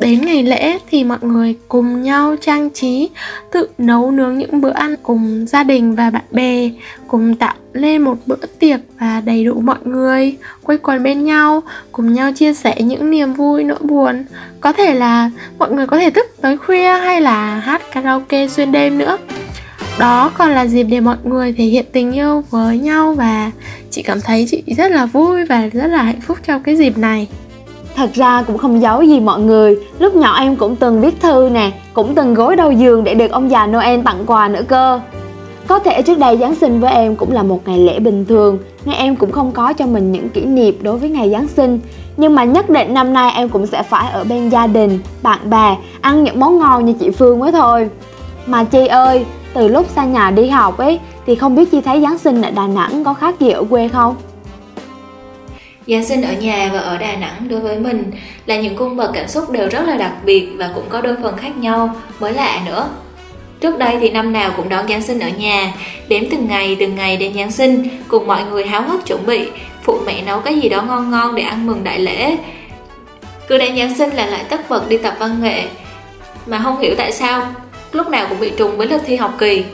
Đến 0.00 0.20
ngày 0.20 0.42
lễ 0.42 0.78
thì 0.90 1.04
mọi 1.04 1.18
người 1.22 1.56
cùng 1.68 2.02
nhau 2.02 2.36
trang 2.40 2.70
trí, 2.70 3.08
tự 3.52 3.68
nấu 3.78 4.10
nướng 4.10 4.38
những 4.38 4.60
bữa 4.60 4.70
ăn 4.70 4.94
cùng 5.02 5.46
gia 5.48 5.62
đình 5.62 5.94
và 5.94 6.10
bạn 6.10 6.24
bè, 6.30 6.70
cùng 7.08 7.34
tạo 7.34 7.54
lên 7.72 8.02
một 8.02 8.16
bữa 8.26 8.46
tiệc 8.58 8.80
và 9.00 9.22
đầy 9.24 9.44
đủ 9.44 9.60
mọi 9.60 9.78
người 9.84 10.36
quây 10.62 10.78
quần 10.78 11.02
bên 11.02 11.24
nhau, 11.24 11.62
cùng 11.92 12.12
nhau 12.12 12.32
chia 12.32 12.54
sẻ 12.54 12.82
những 12.82 13.10
niềm 13.10 13.32
vui 13.32 13.64
nỗi 13.64 13.78
buồn. 13.82 14.24
Có 14.60 14.72
thể 14.72 14.94
là 14.94 15.30
mọi 15.58 15.70
người 15.70 15.86
có 15.86 15.98
thể 15.98 16.10
thức 16.10 16.26
tới 16.40 16.56
khuya 16.56 16.92
hay 16.92 17.20
là 17.20 17.54
hát 17.54 17.82
karaoke 17.92 18.48
xuyên 18.48 18.72
đêm 18.72 18.98
nữa. 18.98 19.18
Đó 19.98 20.32
còn 20.38 20.50
là 20.50 20.66
dịp 20.66 20.84
để 20.84 21.00
mọi 21.00 21.16
người 21.24 21.52
thể 21.52 21.64
hiện 21.64 21.84
tình 21.92 22.12
yêu 22.12 22.44
với 22.50 22.78
nhau 22.78 23.14
và 23.14 23.50
chị 23.90 24.02
cảm 24.02 24.20
thấy 24.20 24.46
chị 24.50 24.62
rất 24.76 24.92
là 24.92 25.06
vui 25.06 25.44
và 25.44 25.66
rất 25.66 25.86
là 25.86 26.02
hạnh 26.02 26.20
phúc 26.20 26.38
trong 26.46 26.62
cái 26.62 26.76
dịp 26.76 26.98
này. 26.98 27.28
Thật 27.98 28.14
ra 28.14 28.42
cũng 28.42 28.58
không 28.58 28.82
giấu 28.82 29.02
gì 29.02 29.20
mọi 29.20 29.40
người. 29.40 29.76
Lúc 29.98 30.14
nhỏ 30.14 30.38
em 30.38 30.56
cũng 30.56 30.76
từng 30.76 31.00
viết 31.00 31.20
thư 31.20 31.48
nè 31.52 31.70
Cũng 31.92 32.14
từng 32.14 32.34
gối 32.34 32.56
đầu 32.56 32.72
giường 32.72 33.04
để 33.04 33.14
được 33.14 33.30
ông 33.30 33.50
già 33.50 33.66
Noel 33.66 34.00
tặng 34.04 34.26
quà 34.26 34.48
nữa 34.48 34.62
cơ. 34.68 35.00
Có 35.66 35.78
thể 35.78 36.02
trước 36.02 36.18
đây 36.18 36.36
Giáng 36.36 36.54
sinh 36.54 36.80
với 36.80 36.92
em 36.92 37.16
cũng 37.16 37.32
là 37.32 37.42
một 37.42 37.60
ngày 37.66 37.78
lễ 37.78 37.98
bình 37.98 38.24
thường 38.24 38.58
Nên 38.84 38.94
em 38.94 39.16
cũng 39.16 39.32
không 39.32 39.52
có 39.52 39.72
cho 39.72 39.86
mình 39.86 40.12
những 40.12 40.28
kỷ 40.28 40.44
niệm 40.44 40.78
đối 40.82 40.98
với 40.98 41.10
ngày 41.10 41.30
Giáng 41.30 41.48
sinh. 41.48 41.80
Nhưng 42.16 42.34
mà 42.34 42.44
nhất 42.44 42.70
định 42.70 42.94
năm 42.94 43.12
nay 43.12 43.32
em 43.34 43.48
cũng 43.48 43.66
sẽ 43.66 43.82
phải 43.82 44.12
ở 44.12 44.24
bên 44.24 44.48
gia 44.48 44.66
đình, 44.66 44.98
bạn 45.22 45.50
bè 45.50 45.76
Ăn 46.00 46.24
những 46.24 46.40
món 46.40 46.58
ngon 46.58 46.84
như 46.84 46.92
chị 47.00 47.10
Phương 47.10 47.38
mới 47.38 47.52
thôi. 47.52 47.90
Mà 48.46 48.64
Chi 48.64 48.86
ơi, 48.86 49.26
từ 49.54 49.68
lúc 49.68 49.86
xa 49.96 50.04
nhà 50.04 50.30
đi 50.30 50.48
học 50.48 50.78
ấy 50.78 51.00
thì 51.26 51.34
không 51.34 51.54
biết 51.54 51.70
Chi 51.70 51.80
thấy 51.80 52.02
Giáng 52.02 52.18
sinh 52.18 52.42
ở 52.42 52.50
Đà 52.50 52.66
Nẵng 52.66 53.04
có 53.04 53.14
khác 53.14 53.40
gì 53.40 53.50
ở 53.50 53.64
quê 53.70 53.88
không? 53.88 54.16
Giáng 55.88 56.04
sinh 56.04 56.22
ở 56.22 56.32
nhà 56.32 56.70
và 56.72 56.78
ở 56.78 56.98
Đà 56.98 57.16
Nẵng 57.16 57.48
đối 57.48 57.60
với 57.60 57.78
mình 57.78 58.10
là 58.46 58.56
những 58.56 58.76
cung 58.76 58.96
bậc 58.96 59.10
cảm 59.14 59.28
xúc 59.28 59.50
đều 59.50 59.68
rất 59.68 59.82
là 59.86 59.96
đặc 59.96 60.12
biệt 60.24 60.48
và 60.56 60.70
cũng 60.74 60.84
có 60.88 61.00
đôi 61.00 61.16
phần 61.22 61.36
khác 61.36 61.56
nhau, 61.56 61.96
mới 62.20 62.32
lạ 62.32 62.60
nữa. 62.66 62.88
Trước 63.60 63.78
đây 63.78 63.96
thì 64.00 64.10
năm 64.10 64.32
nào 64.32 64.52
cũng 64.56 64.68
đón 64.68 64.88
Giáng 64.88 65.02
sinh 65.02 65.18
ở 65.18 65.28
nhà, 65.28 65.72
đếm 66.08 66.22
từng 66.30 66.48
ngày 66.48 66.76
từng 66.80 66.96
ngày 66.96 67.16
đến 67.16 67.34
Giáng 67.34 67.50
sinh, 67.50 67.88
cùng 68.08 68.26
mọi 68.26 68.44
người 68.50 68.66
háo 68.66 68.82
hức 68.82 69.06
chuẩn 69.06 69.26
bị, 69.26 69.48
phụ 69.82 69.98
mẹ 70.06 70.22
nấu 70.26 70.40
cái 70.40 70.60
gì 70.60 70.68
đó 70.68 70.82
ngon 70.82 71.10
ngon 71.10 71.34
để 71.34 71.42
ăn 71.42 71.66
mừng 71.66 71.84
đại 71.84 71.98
lễ. 71.98 72.36
Cứ 73.48 73.58
đến 73.58 73.76
Giáng 73.76 73.94
sinh 73.98 74.10
là 74.10 74.26
lại 74.26 74.44
tất 74.48 74.70
bật 74.70 74.88
đi 74.88 74.98
tập 74.98 75.14
văn 75.18 75.42
nghệ, 75.42 75.64
mà 76.46 76.60
không 76.64 76.80
hiểu 76.80 76.94
tại 76.98 77.12
sao 77.12 77.46
lúc 77.92 78.08
nào 78.08 78.26
cũng 78.28 78.40
bị 78.40 78.52
trùng 78.56 78.76
với 78.76 78.86
lịch 78.86 79.02
thi 79.06 79.16
học 79.16 79.34
kỳ. 79.38 79.64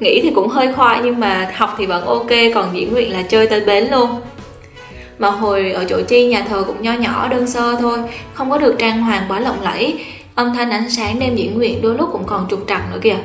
Nghĩ 0.00 0.20
thì 0.22 0.30
cũng 0.34 0.48
hơi 0.48 0.72
khoai 0.72 1.00
nhưng 1.04 1.20
mà 1.20 1.52
học 1.54 1.74
thì 1.78 1.86
vẫn 1.86 2.06
ok, 2.06 2.30
còn 2.54 2.68
diễn 2.72 2.92
nguyện 2.92 3.12
là 3.12 3.22
chơi 3.22 3.46
tới 3.46 3.60
bến 3.60 3.88
luôn 3.90 4.20
mà 5.18 5.30
hồi 5.30 5.72
ở 5.72 5.84
chỗ 5.88 6.00
chi 6.08 6.26
nhà 6.26 6.44
thờ 6.48 6.64
cũng 6.66 6.82
nho 6.82 6.92
nhỏ 6.92 7.28
đơn 7.28 7.46
sơ 7.46 7.76
thôi 7.80 7.98
không 8.34 8.50
có 8.50 8.58
được 8.58 8.76
trang 8.78 9.02
hoàng 9.02 9.22
quá 9.28 9.40
lộng 9.40 9.62
lẫy 9.62 10.04
âm 10.34 10.54
thanh 10.54 10.70
ánh 10.70 10.90
sáng 10.90 11.18
đêm 11.18 11.36
diễn 11.36 11.54
nguyện 11.54 11.82
đôi 11.82 11.94
lúc 11.94 12.08
cũng 12.12 12.24
còn 12.26 12.46
trục 12.50 12.64
trặc 12.68 12.92
nữa 12.92 12.98
kìa 13.02 13.16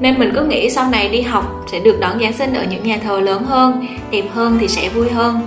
nên 0.00 0.18
mình 0.18 0.32
cứ 0.34 0.44
nghĩ 0.44 0.70
sau 0.70 0.90
này 0.90 1.08
đi 1.08 1.20
học 1.20 1.64
sẽ 1.72 1.78
được 1.78 2.00
đón 2.00 2.20
Giáng 2.20 2.32
sinh 2.32 2.54
ở 2.54 2.64
những 2.70 2.82
nhà 2.82 2.98
thờ 3.02 3.20
lớn 3.20 3.44
hơn, 3.44 3.86
đẹp 4.10 4.24
hơn 4.32 4.56
thì 4.60 4.68
sẽ 4.68 4.88
vui 4.88 5.10
hơn. 5.10 5.40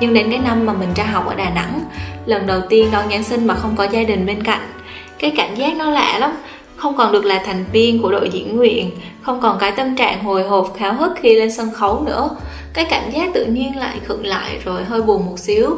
Nhưng 0.00 0.14
đến 0.14 0.30
cái 0.30 0.38
năm 0.38 0.66
mà 0.66 0.72
mình 0.72 0.88
ra 0.96 1.04
học 1.04 1.26
ở 1.26 1.34
Đà 1.34 1.50
Nẵng, 1.50 1.80
lần 2.26 2.46
đầu 2.46 2.60
tiên 2.68 2.88
đón 2.92 3.10
Giáng 3.10 3.22
sinh 3.22 3.46
mà 3.46 3.54
không 3.54 3.76
có 3.76 3.84
gia 3.84 4.02
đình 4.02 4.26
bên 4.26 4.42
cạnh, 4.42 4.60
cái 5.18 5.32
cảm 5.36 5.54
giác 5.54 5.76
nó 5.76 5.90
lạ 5.90 6.18
lắm. 6.18 6.30
Không 6.76 6.96
còn 6.96 7.12
được 7.12 7.24
là 7.24 7.42
thành 7.46 7.64
viên 7.72 8.02
của 8.02 8.10
đội 8.10 8.28
diễn 8.32 8.56
nguyện, 8.56 8.90
không 9.22 9.40
còn 9.40 9.58
cái 9.58 9.72
tâm 9.72 9.96
trạng 9.96 10.24
hồi 10.24 10.42
hộp 10.42 10.74
kháo 10.76 10.94
hức 10.94 11.12
khi 11.16 11.34
lên 11.34 11.52
sân 11.52 11.70
khấu 11.72 12.02
nữa. 12.06 12.30
Cái 12.72 12.86
cảm 12.90 13.10
giác 13.10 13.30
tự 13.34 13.44
nhiên 13.44 13.76
lại 13.76 14.00
khựng 14.04 14.26
lại 14.26 14.58
rồi 14.64 14.84
hơi 14.84 15.02
buồn 15.02 15.26
một 15.26 15.38
xíu 15.38 15.76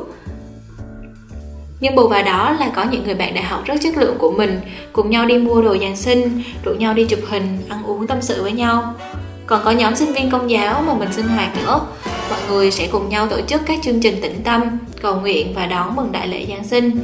nhưng 1.80 1.94
bù 1.94 2.08
vào 2.08 2.22
đó 2.22 2.56
là 2.60 2.70
có 2.74 2.84
những 2.90 3.04
người 3.04 3.14
bạn 3.14 3.34
đại 3.34 3.44
học 3.44 3.64
rất 3.64 3.74
chất 3.82 3.96
lượng 3.96 4.16
của 4.18 4.30
mình 4.30 4.60
cùng 4.92 5.10
nhau 5.10 5.26
đi 5.26 5.38
mua 5.38 5.62
đồ 5.62 5.76
Giáng 5.80 5.96
sinh, 5.96 6.42
rủ 6.64 6.74
nhau 6.74 6.94
đi 6.94 7.04
chụp 7.04 7.20
hình, 7.28 7.58
ăn 7.68 7.82
uống 7.86 8.06
tâm 8.06 8.18
sự 8.20 8.42
với 8.42 8.52
nhau. 8.52 8.94
Còn 9.46 9.60
có 9.64 9.70
nhóm 9.70 9.96
sinh 9.96 10.12
viên 10.12 10.30
công 10.30 10.50
giáo 10.50 10.82
mà 10.86 10.94
mình 10.94 11.12
sinh 11.12 11.28
hoạt 11.28 11.56
nữa. 11.62 11.80
Mọi 12.30 12.38
người 12.48 12.70
sẽ 12.70 12.88
cùng 12.92 13.08
nhau 13.08 13.26
tổ 13.26 13.40
chức 13.40 13.60
các 13.66 13.78
chương 13.82 14.00
trình 14.00 14.20
tĩnh 14.22 14.40
tâm, 14.44 14.62
cầu 15.02 15.20
nguyện 15.20 15.54
và 15.54 15.66
đón 15.66 15.96
mừng 15.96 16.12
đại 16.12 16.28
lễ 16.28 16.46
Giáng 16.48 16.64
sinh. 16.64 17.00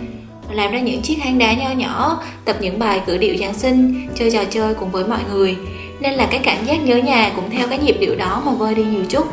Làm 0.51 0.73
ra 0.73 0.81
những 0.81 1.03
chiếc 1.03 1.15
hang 1.15 1.39
đá 1.39 1.53
nho 1.53 1.71
nhỏ, 1.71 2.23
tập 2.45 2.57
những 2.61 2.79
bài 2.79 3.01
cử 3.07 3.19
điệu 3.19 3.37
Giáng 3.37 3.55
sinh, 3.55 4.09
chơi 4.15 4.31
trò 4.31 4.45
chơi 4.51 4.75
cùng 4.75 4.91
với 4.91 5.05
mọi 5.05 5.21
người. 5.33 5.57
Nên 6.01 6.15
là 6.15 6.27
cái 6.27 6.41
cảm 6.45 6.65
giác 6.65 6.85
nhớ 6.85 6.97
nhà 6.97 7.33
cũng 7.37 7.51
theo 7.51 7.69
cái 7.69 7.79
nhịp 7.79 7.97
điệu 8.01 8.17
đó 8.17 8.43
mà 8.47 8.53
vơi 8.53 8.75
đi 8.75 8.85
nhiều 8.85 9.05
chút 9.09 9.27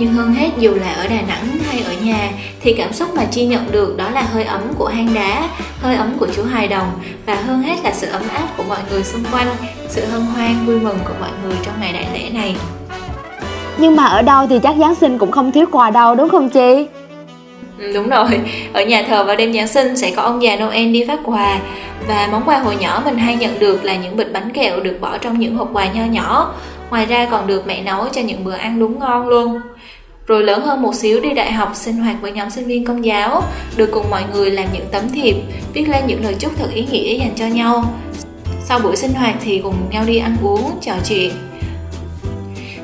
nhưng 0.00 0.12
hơn 0.12 0.34
hết 0.34 0.50
dù 0.58 0.74
là 0.74 0.92
ở 0.92 1.08
Đà 1.08 1.22
Nẵng 1.28 1.58
hay 1.68 1.82
ở 1.82 1.92
nhà 2.04 2.30
thì 2.60 2.74
cảm 2.78 2.92
xúc 2.92 3.08
mà 3.16 3.24
Chi 3.24 3.46
nhận 3.46 3.72
được 3.72 3.96
đó 3.96 4.10
là 4.10 4.22
hơi 4.22 4.44
ấm 4.44 4.60
của 4.78 4.86
hang 4.86 5.14
đá, 5.14 5.48
hơi 5.82 5.96
ấm 5.96 6.14
của 6.18 6.26
chú 6.36 6.42
hài 6.44 6.68
đồng 6.68 6.90
và 7.26 7.34
hơn 7.34 7.62
hết 7.62 7.76
là 7.84 7.92
sự 7.92 8.06
ấm 8.10 8.22
áp 8.34 8.48
của 8.56 8.62
mọi 8.68 8.78
người 8.90 9.04
xung 9.04 9.24
quanh, 9.32 9.46
sự 9.88 10.04
hân 10.04 10.20
hoan 10.20 10.66
vui 10.66 10.80
mừng 10.80 10.98
của 11.04 11.14
mọi 11.20 11.30
người 11.44 11.56
trong 11.62 11.74
ngày 11.80 11.92
đại 11.92 12.06
lễ 12.12 12.30
này. 12.30 12.56
Nhưng 13.78 13.96
mà 13.96 14.04
ở 14.04 14.22
đâu 14.22 14.46
thì 14.46 14.58
chắc 14.62 14.74
Giáng 14.80 14.94
sinh 14.94 15.18
cũng 15.18 15.30
không 15.30 15.52
thiếu 15.52 15.66
quà 15.72 15.90
đâu 15.90 16.14
đúng 16.14 16.28
không 16.28 16.48
Chi? 16.48 16.86
Ừ, 17.80 17.92
đúng 17.94 18.08
rồi, 18.08 18.40
ở 18.72 18.84
nhà 18.84 19.02
thờ 19.08 19.24
vào 19.24 19.36
đêm 19.36 19.52
Giáng 19.52 19.68
sinh 19.68 19.96
sẽ 19.96 20.10
có 20.16 20.22
ông 20.22 20.42
già 20.42 20.56
Noel 20.56 20.92
đi 20.92 21.04
phát 21.08 21.20
quà. 21.24 21.58
Và 22.08 22.28
món 22.32 22.42
quà 22.46 22.58
hồi 22.58 22.76
nhỏ 22.80 23.02
mình 23.04 23.18
hay 23.18 23.36
nhận 23.36 23.58
được 23.58 23.84
là 23.84 23.96
những 23.96 24.16
bịch 24.16 24.32
bánh 24.32 24.50
kẹo 24.50 24.80
được 24.80 24.98
bỏ 25.00 25.18
trong 25.18 25.38
những 25.38 25.54
hộp 25.54 25.70
quà 25.72 25.92
nho 25.92 26.04
nhỏ. 26.04 26.54
Ngoài 26.90 27.06
ra 27.06 27.28
còn 27.30 27.46
được 27.46 27.66
mẹ 27.66 27.82
nấu 27.82 28.08
cho 28.12 28.20
những 28.20 28.44
bữa 28.44 28.54
ăn 28.54 28.78
đúng 28.78 28.98
ngon 28.98 29.28
luôn. 29.28 29.60
Rồi 30.26 30.42
lớn 30.42 30.60
hơn 30.60 30.82
một 30.82 30.94
xíu 30.94 31.20
đi 31.20 31.32
đại 31.32 31.52
học 31.52 31.70
sinh 31.74 31.96
hoạt 31.96 32.16
với 32.22 32.32
nhóm 32.32 32.50
sinh 32.50 32.66
viên 32.66 32.84
công 32.84 33.04
giáo. 33.04 33.42
Được 33.76 33.90
cùng 33.92 34.10
mọi 34.10 34.22
người 34.32 34.50
làm 34.50 34.66
những 34.72 34.86
tấm 34.92 35.08
thiệp 35.08 35.36
viết 35.72 35.88
lên 35.88 36.04
những 36.06 36.24
lời 36.24 36.34
chúc 36.38 36.52
thật 36.58 36.68
ý 36.74 36.84
nghĩa 36.90 37.18
dành 37.18 37.32
cho 37.36 37.46
nhau. 37.46 37.84
Sau 38.64 38.78
buổi 38.78 38.96
sinh 38.96 39.12
hoạt 39.12 39.34
thì 39.44 39.60
cùng 39.62 39.74
nhau 39.90 40.04
đi 40.06 40.18
ăn 40.18 40.36
uống 40.42 40.70
trò 40.80 40.92
chuyện 41.08 41.30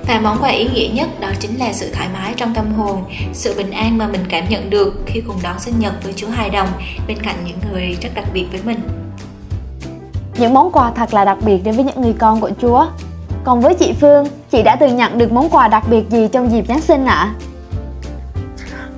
và 0.07 0.21
món 0.21 0.39
quà 0.41 0.49
ý 0.49 0.69
nghĩa 0.69 0.89
nhất 0.93 1.09
đó 1.21 1.29
chính 1.41 1.59
là 1.59 1.73
sự 1.73 1.91
thoải 1.95 2.09
mái 2.15 2.35
trong 2.37 2.55
tâm 2.55 2.73
hồn, 2.73 3.05
sự 3.33 3.55
bình 3.57 3.71
an 3.71 3.99
mà 3.99 4.07
mình 4.09 4.25
cảm 4.29 4.45
nhận 4.49 4.71
được 4.71 5.03
khi 5.07 5.21
cùng 5.27 5.37
đón 5.43 5.59
sinh 5.59 5.75
nhật 5.79 6.05
với 6.05 6.13
Chúa 6.13 6.29
Hài 6.29 6.51
Đồng 6.51 6.69
bên 7.09 7.19
cạnh 7.23 7.37
những 7.45 7.59
người 7.73 7.97
rất 8.03 8.09
đặc 8.15 8.25
biệt 8.33 8.47
với 8.51 8.61
mình. 8.65 8.79
Những 10.39 10.55
món 10.55 10.73
quà 10.73 10.91
thật 10.91 11.15
là 11.15 11.25
đặc 11.25 11.39
biệt 11.47 11.59
đến 11.65 11.75
với 11.77 11.85
những 11.85 12.01
người 12.01 12.15
con 12.19 12.41
của 12.41 12.51
Chúa. 12.63 12.87
Còn 13.45 13.61
với 13.61 13.75
chị 13.75 13.93
Phương, 14.01 14.27
chị 14.51 14.63
đã 14.63 14.77
từng 14.77 14.97
nhận 14.97 15.19
được 15.19 15.33
món 15.33 15.49
quà 15.49 15.69
đặc 15.69 15.85
biệt 15.91 16.05
gì 16.11 16.29
trong 16.33 16.51
dịp 16.51 16.67
Giáng 16.69 16.81
sinh 16.81 17.07
ạ? 17.07 17.15
À? 17.15 17.35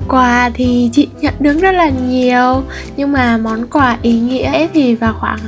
Quà 0.09 0.50
thì 0.55 0.91
chị 0.93 1.09
nhận 1.21 1.35
được 1.41 1.59
rất 1.61 1.73
là 1.73 1.88
nhiều 1.88 2.62
Nhưng 2.97 3.12
mà 3.12 3.37
món 3.37 3.67
quà 3.67 3.99
ý 4.03 4.21
nghĩa 4.21 4.67
thì 4.75 4.95
vào 4.95 5.15
khoảng 5.21 5.38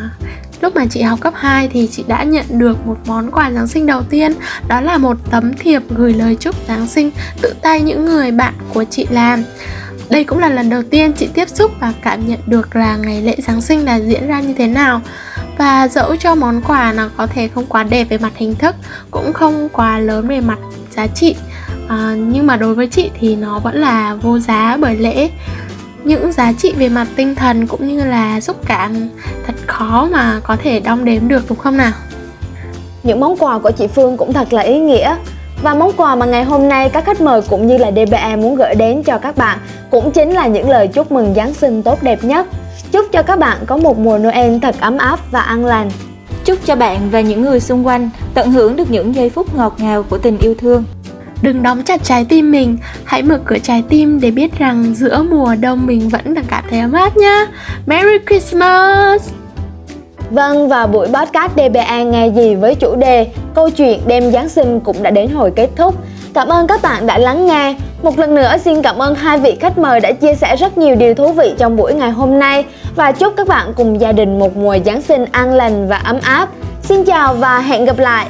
Lúc 0.61 0.77
mà 0.77 0.87
chị 0.91 1.03
học 1.03 1.21
cấp 1.21 1.35
2 1.37 1.69
thì 1.69 1.89
chị 1.93 2.05
đã 2.09 2.25
nhận 2.25 2.45
được 2.49 2.87
một 2.87 2.97
món 3.07 3.31
quà 3.31 3.51
Giáng 3.51 3.67
sinh 3.67 3.87
đầu 3.87 4.03
tiên. 4.03 4.33
Đó 4.69 4.81
là 4.81 4.99
một 4.99 5.17
tấm 5.31 5.53
thiệp 5.59 5.83
gửi 5.91 6.15
lời 6.15 6.37
chúc 6.41 6.55
Giáng 6.69 6.87
sinh 6.87 7.11
tự 7.43 7.55
tay 7.63 7.81
những 7.81 8.05
người 8.05 8.33
bạn 8.33 8.55
của 8.75 8.85
chị 8.85 9.07
làm. 9.11 9.45
Đây 10.11 10.25
cũng 10.25 10.39
là 10.39 10.49
lần 10.49 10.71
đầu 10.71 10.83
tiên 10.83 11.13
chị 11.13 11.29
tiếp 11.35 11.49
xúc 11.49 11.73
và 11.81 11.93
cảm 12.03 12.29
nhận 12.29 12.41
được 12.47 12.77
là 12.77 12.97
ngày 12.97 13.23
lễ 13.23 13.37
Giáng 13.39 13.61
sinh 13.61 13.85
là 13.85 14.01
diễn 14.01 14.27
ra 14.27 14.41
như 14.41 14.55
thế 14.55 14.67
nào. 14.67 15.01
Và 15.59 15.89
dẫu 15.89 16.17
cho 16.17 16.35
món 16.35 16.61
quà 16.61 16.93
nó 16.93 17.09
có 17.17 17.27
thể 17.27 17.49
không 17.49 17.67
quá 17.67 17.83
đẹp 17.83 18.05
về 18.05 18.19
mặt 18.19 18.33
hình 18.37 18.55
thức 18.55 18.75
cũng 19.11 19.33
không 19.33 19.69
quá 19.73 19.99
lớn 19.99 20.29
về 20.29 20.41
mặt 20.41 20.59
giá 20.91 21.07
trị 21.07 21.37
à, 21.91 22.15
nhưng 22.19 22.47
mà 22.47 22.57
đối 22.57 22.75
với 22.75 22.87
chị 22.87 23.11
thì 23.21 23.37
nó 23.37 23.59
vẫn 23.59 23.81
là 23.81 24.15
vô 24.15 24.39
giá 24.39 24.77
bởi 24.81 24.97
lẽ 24.97 25.29
những 26.05 26.33
giá 26.33 26.53
trị 26.53 26.73
về 26.77 26.89
mặt 26.89 27.09
tinh 27.17 27.35
thần 27.35 27.67
cũng 27.67 27.89
như 27.89 28.05
là 28.05 28.41
xúc 28.41 28.57
cảm 28.67 29.09
thật 29.47 29.55
khó 29.67 30.09
mà 30.13 30.41
có 30.45 30.57
thể 30.57 30.81
đong 30.81 31.05
đếm 31.05 31.29
được 31.29 31.43
đúng 31.49 31.59
không 31.59 31.77
nào 31.77 31.93
những 33.03 33.21
món 33.21 33.37
quà 33.37 33.59
của 33.59 33.71
chị 33.71 33.87
Phương 33.87 34.17
cũng 34.17 34.33
thật 34.33 34.53
là 34.53 34.63
ý 34.63 34.81
nghĩa 34.81 35.17
và 35.63 35.75
món 35.75 35.93
quà 35.93 36.15
mà 36.15 36.27
ngày 36.27 36.45
hôm 36.45 36.69
nay 36.69 36.89
các 36.89 37.05
khách 37.05 37.21
mời 37.21 37.41
cũng 37.49 37.67
như 37.67 37.79
là 37.79 37.91
DBA 37.91 38.37
muốn 38.37 38.55
gửi 38.55 38.75
đến 38.75 39.03
cho 39.03 39.19
các 39.19 39.37
bạn 39.37 39.59
cũng 39.91 40.11
chính 40.11 40.31
là 40.31 40.47
những 40.47 40.71
lời 40.71 40.89
chúc 40.89 41.13
mừng 41.13 41.35
Giáng 41.35 41.55
sinh 41.55 41.83
tốt 41.83 42.03
đẹp 42.03 42.25
nhất. 42.25 42.47
Chúc 42.93 43.07
cho 43.13 43.23
các 43.23 43.39
bạn 43.39 43.59
có 43.67 43.77
một 43.77 43.99
mùa 43.99 44.19
Noel 44.19 44.59
thật 44.63 44.75
ấm 44.81 44.99
áp 44.99 45.21
và 45.31 45.41
an 45.41 45.67
lành. 45.67 45.91
Chúc 46.45 46.59
cho 46.65 46.77
bạn 46.77 47.11
và 47.11 47.21
những 47.21 47.43
người 47.43 47.61
xung 47.61 47.87
quanh 47.87 48.11
tận 48.35 48.53
hưởng 48.53 48.77
được 48.77 48.91
những 48.91 49.15
giây 49.15 49.31
phút 49.31 49.55
ngọt 49.55 49.75
ngào 49.79 50.03
của 50.03 50.19
tình 50.19 50.39
yêu 50.39 50.55
thương. 50.59 50.85
Đừng 51.43 51.63
đóng 51.63 51.83
chặt 51.83 52.05
trái 52.05 52.25
tim 52.29 52.51
mình, 52.51 52.79
hãy 53.05 53.23
mở 53.23 53.39
cửa 53.45 53.59
trái 53.59 53.83
tim 53.89 54.21
để 54.21 54.31
biết 54.31 54.59
rằng 54.59 54.95
giữa 54.95 55.23
mùa 55.31 55.55
đông 55.61 55.87
mình 55.87 56.09
vẫn 56.09 56.35
đang 56.35 56.45
cảm 56.49 56.65
thấy 56.71 56.81
ấm 56.81 56.93
áp 56.93 57.17
nhé. 57.17 57.47
Merry 57.87 58.19
Christmas! 58.29 59.33
Vâng, 60.31 60.69
và 60.69 60.87
buổi 60.87 61.09
podcast 61.09 61.53
DBA 61.53 62.03
nghe 62.03 62.29
gì 62.29 62.55
với 62.55 62.75
chủ 62.75 62.97
đề 62.97 63.27
Câu 63.55 63.71
chuyện 63.71 64.01
đêm 64.07 64.33
Giáng 64.33 64.49
sinh 64.49 64.81
cũng 64.81 65.03
đã 65.03 65.11
đến 65.11 65.31
hồi 65.31 65.53
kết 65.57 65.71
thúc. 65.77 65.95
Cảm 66.35 66.49
ơn 66.49 66.67
các 66.67 66.83
bạn 66.83 67.07
đã 67.07 67.19
lắng 67.19 67.47
nghe. 67.47 67.77
Một 68.03 68.19
lần 68.19 68.35
nữa 68.35 68.53
xin 68.65 68.83
cảm 68.83 68.99
ơn 68.99 69.15
hai 69.15 69.39
vị 69.39 69.57
khách 69.61 69.79
mời 69.79 70.01
đã 70.01 70.13
chia 70.13 70.35
sẻ 70.35 70.57
rất 70.57 70.79
nhiều 70.79 70.95
điều 70.95 71.15
thú 71.15 71.33
vị 71.33 71.55
trong 71.59 71.77
buổi 71.77 71.95
ngày 71.95 72.11
hôm 72.11 72.39
nay 72.39 72.65
và 72.97 73.13
chúc 73.13 73.33
các 73.37 73.49
bạn 73.49 73.73
cùng 73.77 74.01
gia 74.01 74.13
đình 74.13 74.39
một 74.39 74.57
mùa 74.57 74.77
Giáng 74.85 75.03
sinh 75.03 75.25
an 75.33 75.53
lành 75.53 75.89
và 75.89 75.97
ấm 75.97 76.19
áp. 76.23 76.49
Xin 76.83 77.05
chào 77.05 77.35
và 77.35 77.59
hẹn 77.59 77.85
gặp 77.85 77.99
lại. 77.99 78.27